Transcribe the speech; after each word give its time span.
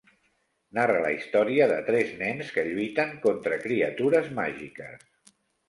Narra 0.77 1.03
la 1.03 1.11
història 1.15 1.67
de 1.73 1.75
tres 1.91 2.09
nens 2.23 2.51
que 2.57 2.65
lluiten 2.71 3.15
contra 3.29 3.63
criatures 3.69 4.33
màgiques. 4.43 5.09